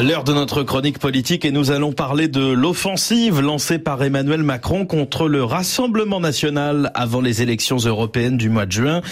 L'heure 0.00 0.22
de 0.22 0.32
notre 0.32 0.62
chronique 0.62 1.00
politique 1.00 1.44
et 1.44 1.50
nous 1.50 1.72
allons 1.72 1.92
parler 1.92 2.28
de 2.28 2.52
l'offensive 2.52 3.40
lancée 3.40 3.80
par 3.80 4.00
Emmanuel 4.00 4.44
Macron 4.44 4.86
contre 4.86 5.26
le 5.26 5.42
Rassemblement 5.42 6.20
national 6.20 6.92
avant 6.94 7.20
les 7.20 7.42
élections 7.42 7.78
européennes 7.78 8.36
du 8.36 8.48
mois 8.48 8.64
de 8.64 8.70
juin. 8.70 9.02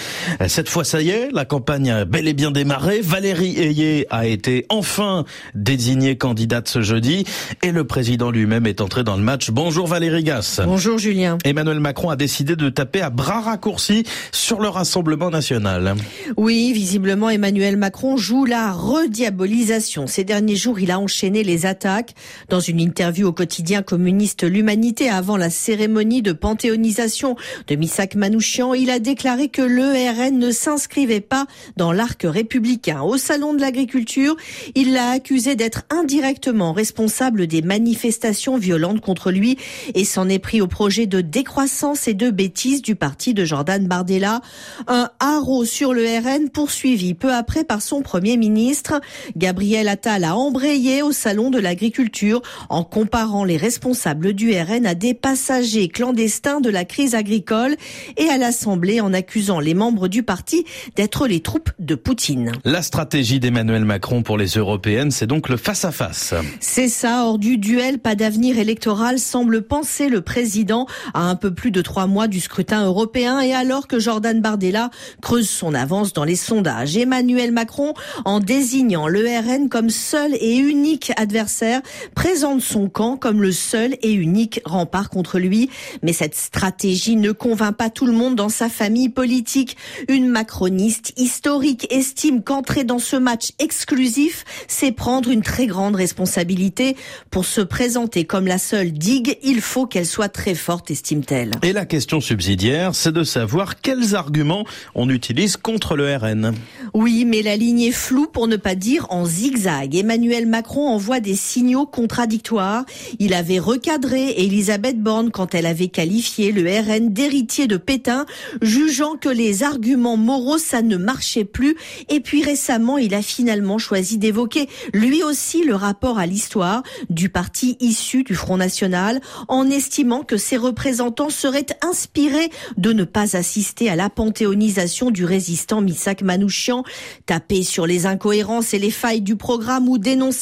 Cette 0.47 0.69
fois, 0.69 0.85
ça 0.85 1.03
y 1.03 1.11
est, 1.11 1.31
la 1.33 1.45
campagne 1.45 1.91
a 1.91 2.05
bel 2.05 2.29
et 2.29 2.35
bien 2.35 2.53
démarré. 2.53 3.01
Valérie 3.01 3.59
Ayé 3.59 4.07
a 4.11 4.27
été 4.27 4.65
enfin 4.69 5.25
désignée 5.57 6.17
candidate 6.17 6.69
ce 6.69 6.83
jeudi 6.83 7.25
et 7.65 7.73
le 7.73 7.83
président 7.83 8.31
lui-même 8.31 8.67
est 8.69 8.81
entré 8.81 9.03
dans 9.03 9.17
le 9.17 9.23
match. 9.23 9.51
Bonjour 9.51 9.89
Valérie 9.89 10.23
Gasse. 10.23 10.61
Bonjour 10.65 10.99
Julien. 10.99 11.39
Emmanuel 11.45 11.81
Macron 11.81 12.11
a 12.11 12.17
décidé 12.17 12.55
de 12.55 12.69
taper 12.69 13.01
à 13.01 13.11
bras 13.11 13.41
raccourcis 13.41 14.05
sur 14.31 14.61
le 14.61 14.69
Rassemblement 14.69 15.31
national. 15.31 15.97
Oui, 16.37 16.73
visiblement 16.73 17.29
Emmanuel 17.29 17.77
Macron 17.77 18.17
joue 18.17 18.45
la 18.45 18.71
rediabolisation. 18.73 20.07
Ces 20.07 20.23
derniers 20.23 20.55
jours, 20.55 20.76
il 20.79 20.91
a 20.91 20.99
enchaîné 21.01 21.43
les 21.43 21.67
attaques. 21.67 22.15
Dans 22.49 22.61
une 22.61 22.81
interview 22.81 23.29
au 23.29 23.33
quotidien 23.33 23.83
communiste 23.83 24.45
L'Humanité 24.45 25.09
avant 25.09 25.37
la 25.37 25.51
cérémonie 25.51 26.23
de 26.23 26.33
panthéonisation 26.33 27.37
de 27.67 27.75
Missak 27.75 28.15
Manouchian, 28.15 28.75
il 28.75 28.91
a 28.91 28.99
déclaré 28.99 29.49
que 29.49 29.63
l'ERN 29.63 30.39
ne 30.39 30.51
s'inscrivait 30.51 31.21
pas 31.21 31.47
dans 31.77 31.93
l'arc 31.93 32.23
républicain. 32.25 33.03
Au 33.03 33.17
salon 33.17 33.55
de 33.55 33.61
l'agriculture, 33.61 34.37
il 34.75 34.93
l'a 34.93 35.11
accusé 35.11 35.57
d'être 35.57 35.85
indirectement 35.91 36.73
responsable 36.73 37.47
des 37.47 37.63
manifestations 37.63 38.59
violentes 38.59 39.01
contre 39.01 39.31
lui 39.31 39.57
et 39.95 40.05
s'en 40.05 40.29
est 40.29 40.39
pris 40.39 40.61
au 40.61 40.67
projet 40.67 41.07
de 41.07 41.21
décroissance 41.21 42.09
et 42.09 42.15
de 42.15 42.31
bêtises 42.31 42.83
du 42.83 42.97
parti 42.97 43.35
de 43.35 43.45
Jordan 43.45 43.87
Bardella. 43.87 44.41
Un 44.87 45.11
haro 45.21 45.65
sur 45.65 45.95
le 45.95 46.05
RN 46.05 46.51
poursuivi 46.51 47.15
peu 47.15 47.33
après 47.33 47.65
par 47.65 47.83
son 47.83 48.03
premier 48.03 48.37
ministre. 48.37 49.01
Gabriel 49.37 49.89
Attal 49.89 50.25
a 50.25 50.37
embrayé 50.37 50.66
au 51.03 51.13
salon 51.13 51.51
de 51.51 51.61
l'agriculture 51.61 52.43
en 52.69 52.83
comparant 52.83 53.45
les 53.45 53.57
responsables 53.57 54.33
du 54.33 54.53
RN 54.53 54.85
à 54.85 54.95
des 54.95 55.15
passagers 55.15 55.89
clandestins 55.89 56.61
de 56.61 56.71
la 56.71 56.85
crise 56.85 57.15
agricole 57.15 57.77
et 58.17 58.29
à 58.29 58.37
l'Assemblée 58.37 59.01
en 59.01 59.13
accusant 59.13 59.61
les 59.61 59.75
membres 59.75 60.09
du 60.09 60.25
parti 60.25 60.65
d'être 60.97 61.29
les 61.29 61.41
troupes 61.41 61.71
de 61.79 61.95
Poutine. 61.95 62.53
La 62.65 62.83
stratégie 62.83 63.39
d'Emmanuel 63.39 63.85
Macron 63.85 64.23
pour 64.23 64.39
les 64.39 64.49
européennes, 64.49 65.13
c'est 65.13 65.29
donc 65.29 65.49
le 65.49 65.57
face-à-face. 65.57 66.35
C'est 66.59 66.89
ça, 66.89 67.25
hors 67.25 67.39
du 67.39 67.59
duel, 67.59 68.01
pas 68.01 68.17
d'avenir 68.17 68.59
électoral, 68.59 69.21
semble 69.21 69.63
penser 69.63 70.09
le 70.09 70.21
président 70.21 70.87
à 71.15 71.23
un 71.23 71.37
peu 71.37 71.55
plus 71.55 71.71
de 71.71 71.81
trois 71.81 72.09
mois 72.09 72.27
du 72.27 72.41
scrutin 72.41 72.85
européen 72.85 73.41
et 73.41 73.55
alors 73.55 73.87
que 73.87 74.01
Jordan 74.01 74.41
Bardella 74.41 74.91
creuse 75.23 75.49
son 75.49 75.75
avance 75.75 76.13
dans 76.13 76.25
les 76.25 76.37
sondages. 76.37 76.97
Emmanuel 76.97 77.53
Macron, 77.53 77.95
en 78.25 78.41
désignant 78.41 79.07
le 79.07 79.25
RN 79.27 79.69
comme 79.69 79.91
seul 79.91 80.35
et 80.41 80.56
unique 80.59 81.13
adversaire, 81.17 81.83
présente 82.15 82.63
son 82.63 82.89
camp 82.89 83.17
comme 83.17 83.43
le 83.43 83.53
seul 83.53 83.97
et 84.03 84.13
unique 84.13 84.61
rempart 84.65 85.11
contre 85.11 85.39
lui. 85.39 85.71
Mais 86.03 86.13
cette 86.13 86.35
stratégie 86.35 87.17
ne 87.17 87.33
convainc 87.33 87.77
pas 87.77 87.91
tout 87.91 88.07
le 88.07 88.13
monde 88.13 88.37
dans 88.37 88.49
sa 88.49 88.69
famille 88.69 89.09
politique. 89.09 89.77
Une 90.09 90.29
macroniste 90.29 91.13
historique 91.17 91.87
estime 91.91 92.43
qu'entrer 92.43 92.85
dans 92.85 92.99
ce 92.99 93.17
match 93.17 93.51
exclusif, 93.59 94.45
c'est 94.69 94.93
prendre 94.93 95.31
une 95.31 95.43
très 95.43 95.67
grande 95.67 95.97
responsabilité. 95.97 96.97
Pour 97.31 97.45
se 97.45 97.61
présenter 97.61 98.25
comme 98.25 98.47
la 98.47 98.59
seule 98.59 98.93
digue, 98.93 99.39
il 99.43 99.61
faut 99.61 99.87
qu'elle 99.87 100.07
soit 100.07 100.29
très 100.29 100.55
forte, 100.55 100.91
estime-t-elle. 100.91 101.53
Et 101.63 101.73
la 101.73 101.85
question 101.85 102.21
subsidiaire, 102.21 102.95
c'est 102.95 103.13
de 103.13 103.25
savoir 103.25 103.81
quels 103.81 104.15
arguments 104.15 104.65
on 104.95 105.09
utilise 105.09 105.57
contre 105.57 105.97
le 105.97 106.15
RN. 106.17 106.55
Oui, 106.95 107.25
mais 107.25 107.43
la 107.43 107.57
ligne 107.57 107.83
est 107.83 107.93
floue 107.93 108.27
pour 108.27 108.49
ne 108.49 108.57
pas 108.57 108.75
dire 108.75 109.07
en 109.11 109.25
zigzag. 109.25 109.95
Emmanuel 109.97 110.46
Macron 110.47 110.89
envoie 110.89 111.21
des 111.21 111.37
signaux 111.37 111.87
contradictoires. 111.87 112.85
Il 113.19 113.35
avait 113.35 113.59
recadré 113.59 114.31
Elisabeth 114.39 115.01
Borne 115.01 115.31
quand 115.31 115.55
elle 115.55 115.67
avait 115.67 115.89
qualifié 115.89 116.53
le 116.53 116.69
RN 116.69 117.13
d'héritier 117.13 117.67
de 117.67 117.77
Pétain, 117.77 118.27
jugeant 118.63 119.17
que 119.17 119.29
les 119.29 119.63
arguments 119.63 120.17
moraux, 120.17 120.59
ça 120.59 120.83
ne 120.83 120.97
marchait 120.97 121.45
plus. 121.45 121.77
Et 122.09 122.21
puis 122.21 122.43
récemment, 122.43 122.99
il 122.99 123.15
a 123.15 123.23
finalement 123.23 123.79
choisi 123.79 124.19
d'évoquer 124.19 124.69
lui 124.93 125.23
aussi 125.23 125.65
le 125.65 125.75
rapport 125.75 126.19
à 126.19 126.27
l'histoire 126.27 126.83
du 127.11 127.29
parti 127.29 127.77
issu 127.81 128.23
du 128.23 128.35
Front 128.35 128.57
National, 128.57 129.21
en 129.49 129.69
estimant 129.69 130.23
que 130.23 130.37
ses 130.37 130.57
représentants 130.57 131.31
seraient 131.31 131.67
inspirés 131.83 132.51
de 132.77 132.93
ne 132.93 133.05
pas 133.05 133.37
assister 133.37 133.89
à 133.91 133.97
la 133.97 134.11
panthéonisation 134.11 135.11
du 135.11 135.25
résistant 135.25 135.81
Missak 135.81 136.23
Manouchian, 136.23 136.85
taper 137.27 137.63
sur 137.63 137.87
les 137.87 138.07
incohérences 138.07 138.75
et 138.75 138.79
les 138.79 138.91
failles 138.91 139.21
du 139.21 139.37
programme 139.37 139.89
ou 139.89 139.99
dénoncer 139.99 140.36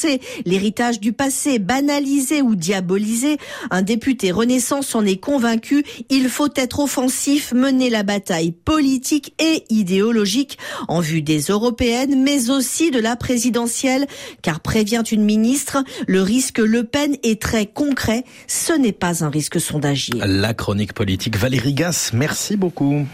l'héritage 0.45 1.01
du 1.01 1.13
passé, 1.13 1.59
banalisé 1.59 2.43
ou 2.43 2.55
diabolisé. 2.55 3.39
Un 3.71 3.83
député 3.83 4.33
Renaissance 4.33 4.95
en 4.95 5.05
est 5.05 5.17
convaincu. 5.17 5.85
Il 6.11 6.29
faut 6.29 6.49
être 6.57 6.81
offensif, 6.81 7.53
mener 7.53 7.91
la 7.91 8.03
bataille 8.03 8.53
politique 8.53 9.35
et 9.39 9.65
idéologique 9.71 10.59
en 10.89 11.01
vue 11.01 11.23
des 11.23 11.41
européennes, 11.41 12.23
mais 12.23 12.51
aussi 12.51 12.91
de 12.91 12.99
la 12.99 13.17
présidentielle, 13.17 14.07
car 14.43 14.61
prévient 14.61 15.03
une 15.11 15.25
ministre, 15.25 15.85
le 16.07 16.23
risque 16.23 16.59
Le 16.59 16.85
Pen 16.85 17.17
est 17.23 17.41
très 17.41 17.67
concret. 17.67 18.25
Ce 18.47 18.73
n'est 18.73 18.93
pas 18.93 19.25
un 19.25 19.31
risque 19.31 19.61
sondagier. 19.61 20.21
La 20.25 20.55
chronique 20.55 20.93
politique 20.93 21.37
Valérie 21.37 21.75
Gasse, 21.75 22.13
merci 22.13 22.57
beaucoup. 22.57 23.07